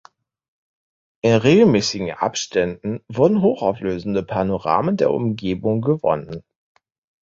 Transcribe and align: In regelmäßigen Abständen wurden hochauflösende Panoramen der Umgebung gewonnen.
In 1.21 1.35
regelmäßigen 1.35 2.09
Abständen 2.09 3.03
wurden 3.07 3.43
hochauflösende 3.43 4.23
Panoramen 4.23 4.97
der 4.97 5.11
Umgebung 5.11 5.81
gewonnen. 5.81 6.41